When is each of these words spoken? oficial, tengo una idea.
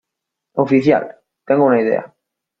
oficial, 0.55 1.15
tengo 1.45 1.65
una 1.67 1.79
idea. 1.79 2.11